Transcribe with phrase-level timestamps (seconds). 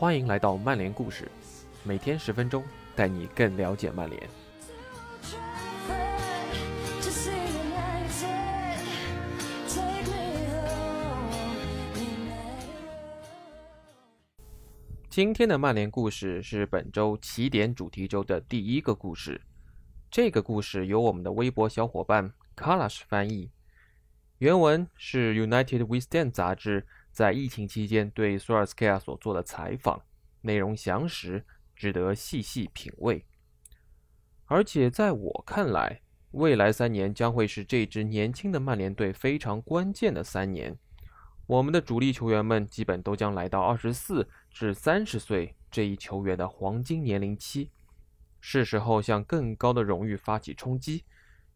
[0.00, 1.28] 欢迎来到曼联故事，
[1.82, 2.62] 每天十分钟，
[2.94, 4.22] 带你更了解曼联。
[15.10, 19.40] 今天的曼联故事是本周起点主题周的第一个故事。
[20.08, 23.50] 这个故事由我们的微博小伙伴 Kalash 翻译，
[24.38, 26.86] 原文是 United We Stand 杂志。
[27.18, 30.00] 在疫情期间对索尔斯克亚所做的采访
[30.42, 31.44] 内容详实，
[31.74, 33.26] 值得细细品味。
[34.44, 36.00] 而且在我看来，
[36.30, 40.78] 未来三年将会是这支年轻的曼联队非常关键的三年。
[41.48, 47.72] 我们的主力球员们基本都将来到二十四至三十岁这一球员的黄金年龄期，
[48.38, 51.02] 是时候向更高的荣誉发起冲击。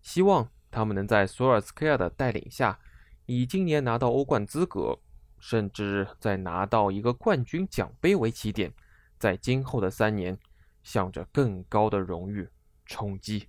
[0.00, 2.80] 希望他们能在索尔斯克亚的带领下，
[3.26, 4.98] 以今年拿到欧冠资格。
[5.42, 8.72] 甚至在拿到一个冠军奖杯为起点，
[9.18, 10.38] 在今后的三年，
[10.84, 12.48] 向着更高的荣誉
[12.86, 13.48] 冲击。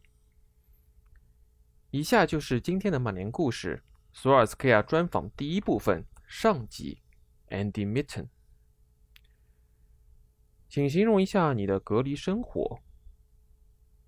[1.91, 7.03] 以下就是今天的曼联故事——索尔斯克亚专访第一部分上集。
[7.49, 8.29] Andy Mitten，
[10.67, 12.79] 请形容一下你的隔离生活。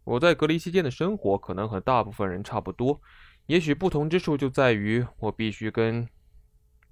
[0.06, 3.00] 我在隔离期间的生活可能和大部分人差不多，
[3.46, 6.10] 也许不同之处就在于我必须跟。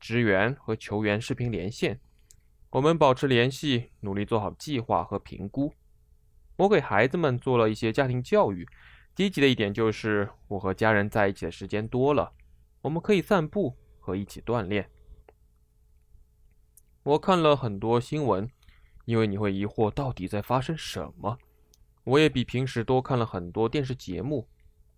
[0.04, 1.98] 职员和球员视频连线，
[2.72, 5.74] 我们保持联系，努力做好计划和评估。
[6.58, 8.68] 我给孩子们做了一些家庭教育。
[9.16, 12.34] 积极的一点就是，我和家人在一起的时间多了，
[12.82, 14.90] 我们可以散步和一起锻炼。
[17.04, 18.50] 我看了很多新闻，
[19.06, 21.38] 因为你会疑惑到底在发生什么。
[22.04, 24.50] 我也比平时多看了很多电视节目。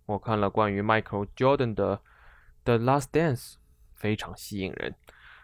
[0.06, 1.98] 我看了关于 Michael Jordan 的
[2.64, 3.52] 《The Last Dance》。
[3.96, 4.94] 非常吸引人，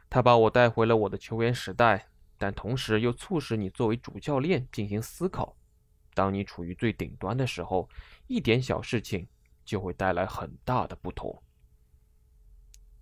[0.08, 2.06] 他把我带回了我的球员时代，
[2.38, 5.56] 但同时又促使你作为主教练进行思考。
[6.14, 7.88] 当你处于最顶端的时候，
[8.26, 9.26] 一点小事情
[9.64, 11.42] 就会带来很大的不同。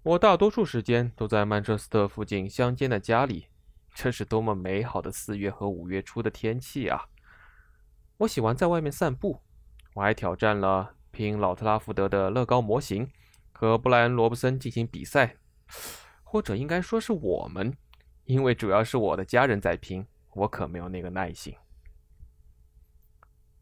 [0.02, 3.48] 我大多数时间都在曼彻斯特附近乡间的家里，
[3.92, 7.08] 这是多么美好的四月和五月初的天气啊！
[8.18, 9.42] 我喜欢在外面散步，
[9.94, 13.10] 我还挑战了拼老特拉福德的乐高模型，
[13.52, 15.36] 和布莱恩·罗布森进行比赛。
[16.22, 17.76] 或者应该说是我们，
[18.24, 21.54] 因为主要是我的家人在拼，我可没有那个耐心。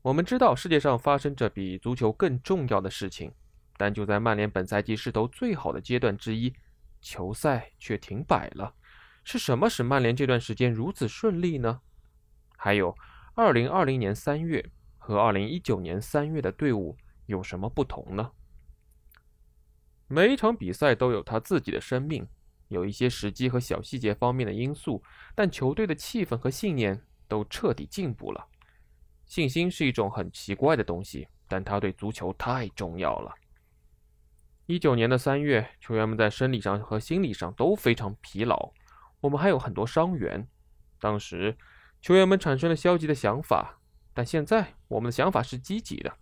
[0.03, 3.33] 我们知道世界上发生着比足球更重要的事情，
[3.77, 6.55] 但就在曼联本赛季势头最好的阶段之一，
[7.01, 8.75] 球赛却停摆了。
[9.25, 11.81] 是什么使曼联这段时间如此顺利呢？
[12.57, 12.97] 还有
[13.35, 16.97] ，2020年3月和2019年3月的队伍
[17.27, 18.31] 有什么不同呢？
[20.11, 22.27] 每一场比赛都有他自己的生命，
[22.69, 25.03] 有一些时机和小细节方面的因素，
[25.35, 28.47] 但球队的气氛和信念都彻底进步了。
[29.27, 33.35] 信心是一种很奇怪的东西，但它对足球太重要了。
[34.65, 38.73] 一九年的三月，球员们在生理上和心理上都非常疲劳，
[39.21, 40.49] 我们还有很多伤员。
[40.99, 41.55] 当时，
[42.01, 43.79] 球员们产生了消极的想法，
[44.15, 46.17] 但现在我们的想法是积极的。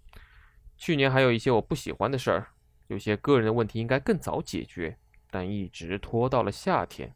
[0.77, 2.49] 去年还有一些我不喜欢的事儿。
[2.89, 4.99] 有些个人的问题应该更早解决，
[5.31, 7.15] 但一直拖到了夏天。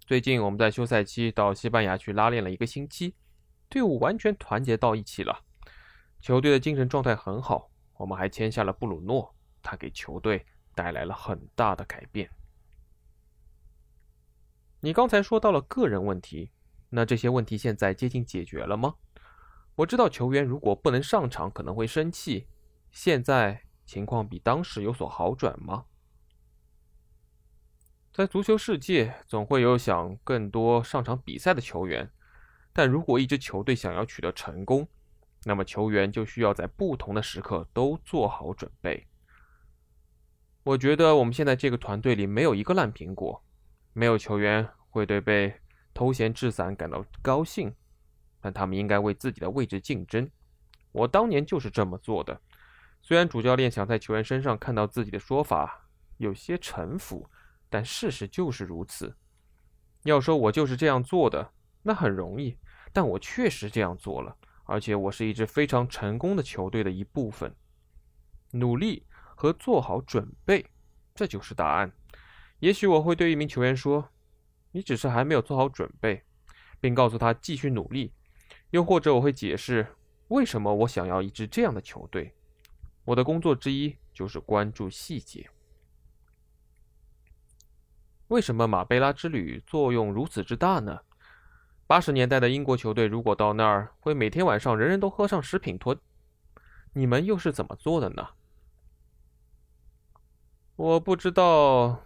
[0.00, 3.14] 最近我们在休赛期到西班牙去拉练了一个星期，
[3.68, 5.44] 队伍完全团结到一起了，
[6.20, 7.70] 球队的精神状态很好。
[7.98, 12.30] 我们还签下了布鲁诺，他给球队带来了很大的改变。
[14.80, 16.50] 你刚才说到了个人问题，
[16.88, 18.96] 那这些问题现在接近解决了吗？
[19.76, 22.48] 我知道球员如果不能上场可能会生气，
[22.90, 23.62] 现在。
[23.92, 25.84] 情况比当时有所好转吗？
[28.10, 32.10] 在足球世界，总会有想更多上场比赛的球员，
[32.72, 34.88] 但如果一支球队想要取得成功，
[35.44, 39.06] 那么球员就需要在不同的时刻都做好准备。
[40.64, 43.44] 我觉得我们现在这个团队里没有一个烂苹果，
[43.92, 45.54] 没有球员会对被
[45.92, 47.70] 偷闲置散感到高兴，
[48.40, 50.30] 但他们应该为自己的位置竞争。
[50.92, 52.40] 我当年就是这么做的。
[53.02, 55.88] 虽然主教练想在球员身上看到自己的说法
[56.18, 57.28] 有些臣服，
[57.68, 59.16] 但事实就是如此。
[60.04, 61.52] 要说我就是这样做的，
[61.82, 62.56] 那很容易，
[62.92, 67.52] 但我确实这样做了，而且我是一支非常成功的球队的一部分。
[68.52, 69.04] 努力
[69.34, 70.64] 和做好准备，
[71.14, 71.90] 这就是答案。
[72.60, 74.08] 也许我会对一名球员说
[74.70, 76.22] ：“你只是还没有做好准备”，
[76.80, 78.12] 并告诉他继续努力。
[78.70, 79.86] 又或者我会解释
[80.28, 82.32] 为什么我想要一支这样的球队。
[83.04, 85.50] 我的工作之一就是关注细节。
[88.28, 91.00] 为什么马贝拉之旅作用如此之大呢？
[91.86, 95.96] 八十年代的英国球队如果到那儿，会每天晚上人人都喝上食品托。
[96.94, 98.28] 你们又是怎么做的呢？
[100.76, 102.02] 我不知道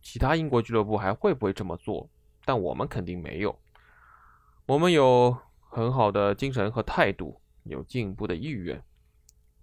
[0.00, 2.08] 其他英国俱乐部还会不会这么做，
[2.44, 3.58] 但我们肯定没有。
[4.64, 8.82] 我们有很好的精神和态度，有进步的意愿。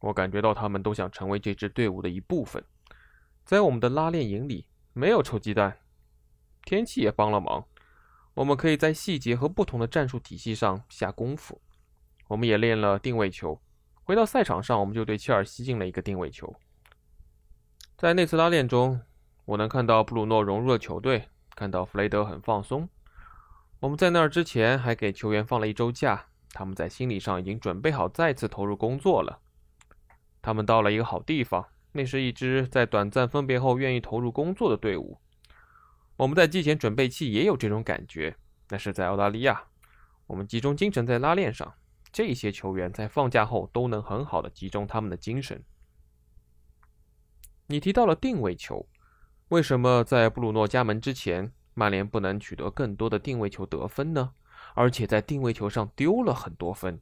[0.04, 2.62] 我感觉到他们都想成为这支队伍的一部分。
[3.46, 5.80] 在我们的拉练营里，没有臭鸡蛋。
[6.66, 7.66] 天气也帮了忙，
[8.34, 11.62] 我们可以在细节和不同的战术体系上下功夫。
[12.28, 13.62] 我们也练了定位球。
[14.04, 16.54] 回到赛场上，我们就对切尔西进了一个定位球。
[17.96, 19.00] 在那次拉练中，
[19.46, 22.90] 我能看到布鲁诺融入了球队，看到弗雷德很放松。
[23.80, 29.40] 我们在那儿之前还给球员放了一周假，他们在心理上已经准备好再次投入工作了。
[30.44, 35.18] 他们到了一个好地方，那是一支在短暂分别后愿意投入工作的队伍。
[36.18, 38.36] 我们在季前准备期也有这种感觉，
[38.70, 39.64] 那是在澳大利亚。
[40.28, 41.74] 我们集中精神在拉练上，
[42.12, 45.64] 这些球员在放假后都能很好的集中他们的精神。
[47.68, 48.86] 你提到了定位球，
[49.48, 54.34] 为什么在布鲁诺加盟之前，曼联不能取得更多的定位球得分呢？
[54.76, 57.00] 而且在定位球上丢了很多分。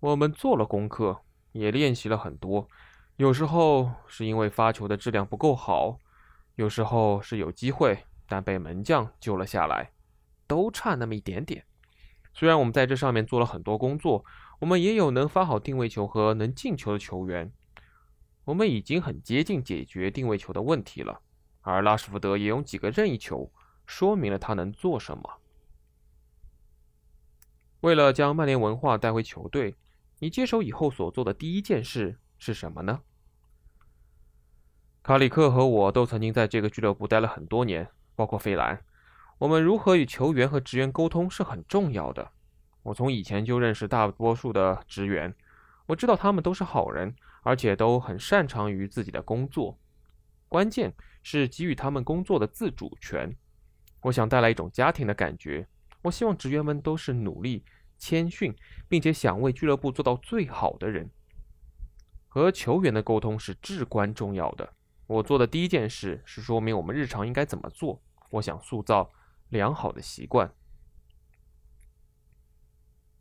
[0.00, 1.20] 我们做了功课，
[1.52, 2.68] 也练习了很多，
[3.16, 5.98] 有时候是因为发球的质量不够好。
[6.56, 9.92] 有时候是有机会，但被门将救了下来，
[10.46, 11.64] 都差那么一点点。
[12.34, 14.24] 虽然我们在这上面做了很多工作，
[14.58, 17.50] 我们也有能发好定位球和能进球的球员，
[18.44, 21.20] 我们已经很接近解决定位球的问题了。
[21.62, 23.50] 而拉什福德也用几个任意球
[23.86, 25.40] 说明了他能做什么。
[27.80, 29.74] 为了将曼联文化带回球队，
[30.20, 33.00] 你接手以后所做的第一件事是什么呢？
[35.02, 38.84] 卡里克和我都曾经在这个俱乐部待了很多年，包括费兰。
[39.38, 42.32] 我们如何与球员和职员沟通是很重要的。
[42.82, 45.34] 我从以前就认识大多数的职员，
[45.86, 49.78] 我知道他们都是好人，而且都很擅长于自己的工作。
[50.48, 53.34] 关键是给予他们工作的自主权。
[54.02, 55.66] 我想带来一种家庭的感觉。
[56.02, 57.64] 我希望职员们都是努力、
[58.00, 58.52] 谦逊，
[58.88, 61.08] 并且想为俱乐部做到最好的人。
[62.26, 64.72] 和球员的沟通是至关重要的。
[65.06, 68.00] 我做的第一件事是说明我们日常应该怎么做。
[68.30, 69.10] 我想塑造
[69.48, 70.52] 良好的习惯。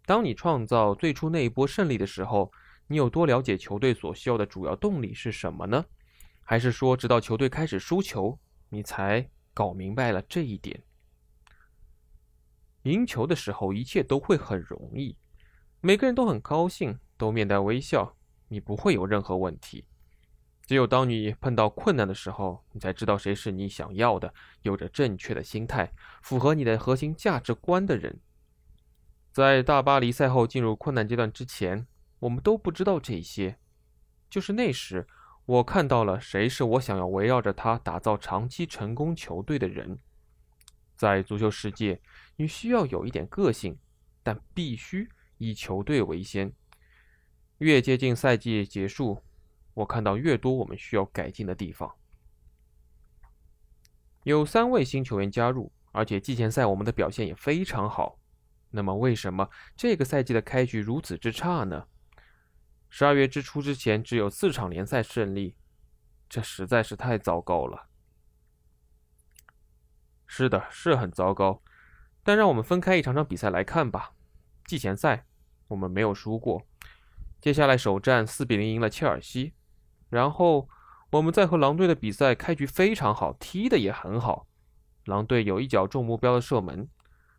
[0.06, 2.52] 当你创造最初那一波胜利的时候，
[2.88, 5.86] 你有多了解球队所需要的主要动力是什么呢？
[6.44, 8.40] 还是说，直到球队开始输球，
[8.70, 10.84] 你才搞明白了这一点？
[12.84, 15.18] 赢球的时候，一切都会很容易，
[15.81, 18.16] 每个人都很高兴，都面带微笑，
[18.48, 19.86] 你不会有任何问题。
[20.66, 24.31] 只有当你碰到困难的时候，你才知道谁是你想要的、
[24.62, 25.92] 有着正确的心态、
[26.22, 28.20] 符合你的核心价值观的人。
[29.32, 31.88] 在大巴黎赛后进入困难阶段之前，
[32.20, 33.58] 我们都不知道这些。
[34.30, 35.08] 就是那时，
[35.46, 39.98] 我看到了谁是我想要围绕着他打造长期成功球队的人。
[40.96, 42.00] 在足球世界，
[42.39, 43.77] 你需要有一点个性，
[44.24, 45.09] 但必须
[45.39, 46.53] 以球队为先。
[47.57, 49.21] 越接近赛季结束。
[49.74, 51.94] 我看到越多我们需要改进的地方。
[54.24, 58.17] 有三位新球员加入，而且季前赛我们的表现也非常好。
[58.72, 61.88] 那么，为什么这个赛季的开局如此之差呢？
[62.89, 65.58] 十二月之初之前只有四场联赛胜利，
[66.29, 67.89] 这实在是太糟糕了。
[70.25, 71.62] 是的，是很糟糕。
[72.29, 74.12] 但让我们分开一场场比赛来看吧。
[74.67, 75.25] 季前赛
[75.67, 76.62] 我们没有输过，
[77.41, 79.55] 接下来首战四比零赢了切尔西。
[80.09, 80.69] 然后
[81.09, 84.45] 我们在和狼队的比赛开局非常好，踢的也很好。
[85.05, 86.88] 狼队有一脚中目标的射门，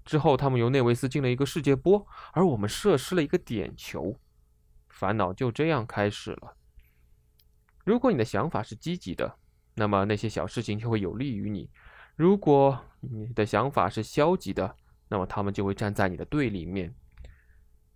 [0.04, 4.18] 之后他们由内维斯进了一个世界波，而我们射失了一个点球。
[4.88, 6.56] 烦恼就这样开始了。
[7.84, 9.36] 如果你的想法是积极的，
[9.76, 11.70] 那么那些小事情就会有利于你；
[12.16, 14.76] 如果你的想法是消极的，
[15.10, 16.94] 那么他们就会站在你的对立面。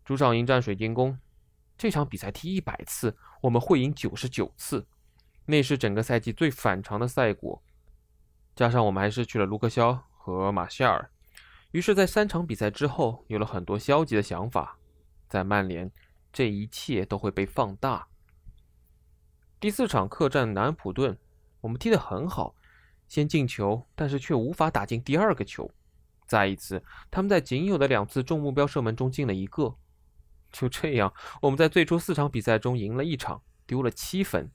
[0.04, 1.18] 主场迎战水晶宫。
[1.76, 4.86] 这场比赛踢一百次，我们会赢九十九次，
[5.46, 7.62] 那是整个赛季最反常的赛果。
[8.54, 11.10] 加上我们还失去了卢克肖和马夏尔，
[11.72, 14.78] 于是，在三场比赛之后，有了很多消极的想法。
[15.28, 15.90] 在曼联，
[16.32, 18.06] 这一切都会被放大。
[19.58, 21.18] 第四场客战南安普顿，
[21.60, 22.54] 我们踢得很好，
[23.08, 25.68] 先进球，但是却无法打进第二个球。
[26.26, 29.76] 再一次，他们在仅有的两次中目标射门中进了一个。
[30.52, 31.12] 就这样，
[31.42, 34.50] 我们在最初四场比赛中赢了一场，丢了七分。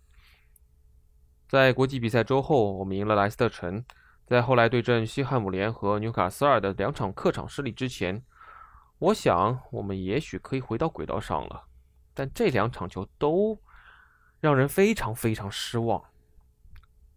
[1.48, 3.84] 在国际比赛周后，我们赢了莱斯特城；
[4.26, 8.24] 在后来对阵西汉姆联和纽卡斯尔的两场客场失利之前，
[9.00, 11.66] 我想我们也许可以回到轨道上了。
[12.14, 13.60] 但这两场球都
[14.40, 16.04] 让人非常非常失望。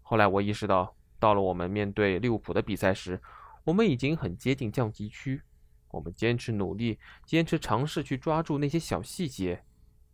[0.00, 3.20] 后来我意识到，到了我们面对利物浦的比赛时，
[3.64, 5.42] 我们已经很接近降级区。
[5.90, 9.64] 我们坚持努力，坚持尝试去抓住那些小细节，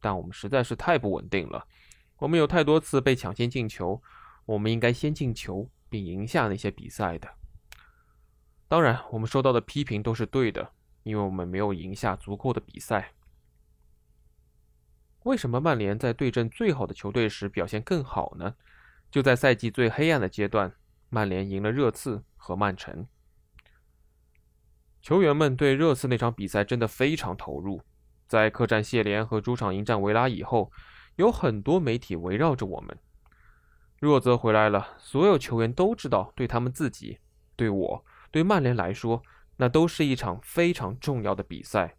[0.01, 1.67] 但我们实在是太不稳定了。
[2.19, 4.03] 我们有太多次被抢先进球，
[4.45, 5.71] 我们应该先进球。
[5.91, 7.27] 并赢下那些比赛的。
[8.69, 13.15] 当然，我们收到的批评都是对的，因为我们没有赢下足够的比赛。
[15.23, 18.55] 为什么曼联在对阵最好的球队时表现更好呢？
[19.11, 20.71] 就在赛季最黑暗的阶段，
[21.09, 23.07] 曼联赢了热刺和曼城。
[25.09, 27.81] 球员们对热刺那场比赛真的非常投入。
[28.27, 30.71] 在客战谢联和主场迎战维拉以后，
[31.17, 32.95] 有很多媒体围绕着我们。
[33.99, 37.21] 若泽回来了，所有球员都知道，对他们自己、
[37.57, 39.23] 对我、对曼联来说，
[39.57, 41.97] 那都是一场非常重要的比赛。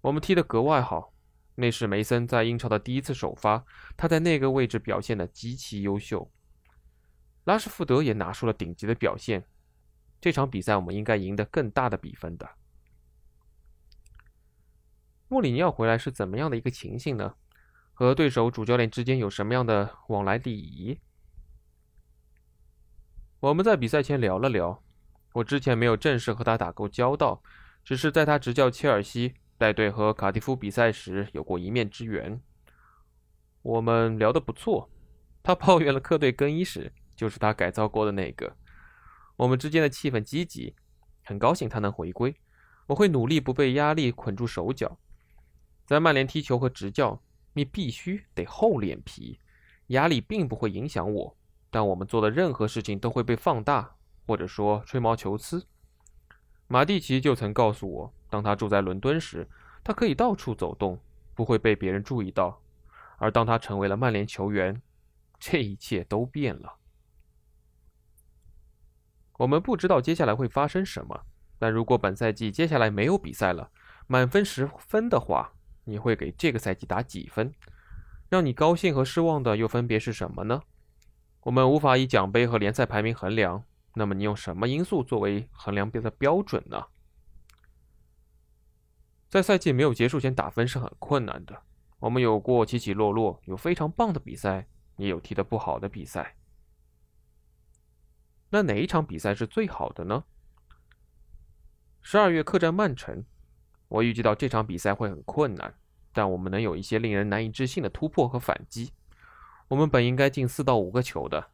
[0.00, 1.12] 我们踢得格外好，
[1.56, 3.62] 那是梅森在英超的第一次首发，
[3.98, 6.30] 他在那个位置表现得极其优秀。
[7.44, 9.44] 拉什福德也拿出了顶级的表现。
[10.20, 12.48] 这场比赛我们应该赢得更大的比分的。
[15.28, 17.34] 穆里尼奥回来是怎么样的一个情形呢？
[17.94, 20.98] 和对手主教练之间有什么样的往来礼仪？
[23.40, 24.82] 我们在比赛前聊了聊。
[25.34, 27.42] 我之前没有正式和他打过交道，
[27.84, 32.40] 只是在他执教切尔西带队和卡迪夫比赛时有过一面之缘。
[33.62, 34.90] 我们聊得不错。
[35.42, 38.56] 他抱怨了客队更衣室，就是他改造过的那个。
[39.40, 40.74] 我们之间的气氛积极，
[41.24, 42.36] 很高兴他能回归。
[42.86, 44.98] 我会努力不被压力捆住手脚，
[45.86, 47.22] 在曼联踢球和执教。
[47.54, 49.40] 你必须得厚脸皮，
[49.88, 51.36] 压力并不会影响我，
[51.70, 55.66] 但我们做的任何事情都会被放大，或者说吹毛求疵。
[56.68, 59.48] 马蒂奇就曾告诉我，当他住在伦敦时，
[59.82, 61.00] 他可以到处走动，
[61.34, 62.60] 不会被别人注意到；
[63.16, 64.80] 而当他成为了曼联球员，
[65.40, 66.76] 这一切都变了。
[69.40, 71.18] 我们不知道接下来会发生什么，
[71.58, 73.70] 但如果本赛季接下来没有比赛了，
[74.06, 75.54] 满分十分的话。
[75.84, 77.50] 你会给这个赛季打几分？
[78.28, 80.60] 让你高兴和失望的又分别是什么呢？
[81.40, 86.84] 我们无法以奖杯和联赛排名衡量，那么你用什么因素作为衡量别的标准呢？
[89.30, 91.62] 在赛季没有结束前打分是很困难的。
[91.98, 94.68] 我们有过起起落落，有非常棒的比赛，
[94.98, 96.36] 也有踢得不好的比赛。
[98.50, 100.24] 那哪一场比赛是最好的呢？
[102.02, 103.24] 十二月客战曼城。
[103.88, 105.74] 我预计到这场比赛会很困难，
[106.12, 108.92] 但我们能有一些令人难以置信的突破和反击。
[109.66, 111.50] 我们本应该进四到五个球的，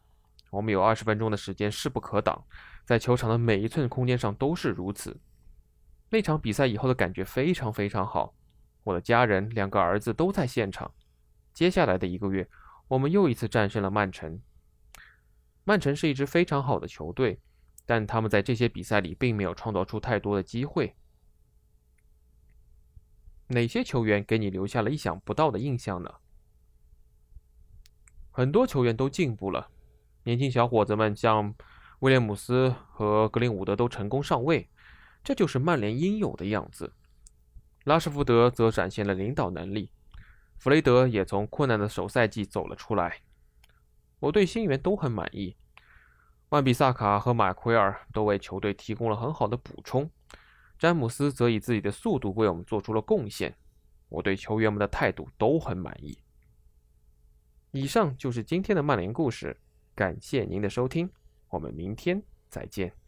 [0.51, 2.45] 我们有二十分钟的时间势不可挡，
[2.85, 5.19] 在球场的每一寸空间上都是如此。
[6.11, 8.35] 那场比赛以后的感觉非常非常好，
[8.85, 10.93] 我的家人、两个儿子都在现场。
[11.55, 12.47] 接下来的一个月，
[12.89, 14.41] 我们又一次战胜了曼城。
[15.69, 17.41] 曼城是一支非常好的球队，
[17.85, 20.95] 但他们在这些比赛里并没有创造出太多的机会。
[23.49, 26.15] 哪些球员给你留下了意想不到的印象呢？
[28.31, 29.69] 很多球员都进步了，
[30.23, 31.53] 年轻小伙子们像
[31.99, 34.69] 威廉姆斯和格林伍德都成功上位，
[35.25, 36.93] 这就是曼联应有的样子。
[37.83, 39.91] 拉什福德则展现了领导能力，
[40.59, 43.23] 弗雷德也从困难的首赛季走了出来。
[44.21, 45.57] 我对新援都很满意，
[46.49, 50.11] 万比萨卡和马奎尔都为球队提供了很好的补充。
[50.79, 53.57] 詹姆斯则以自己的速度为我们做出了贡献，
[54.09, 56.19] 我对球员们的态度都很满意。
[57.73, 59.59] 以上就是今天的曼联故事，
[59.95, 61.11] 感谢您的收听，
[61.49, 63.06] 我们明天再见。